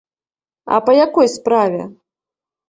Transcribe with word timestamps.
А 0.77 0.79
па 0.87 0.95
якой 1.05 1.29
справе? 1.35 1.81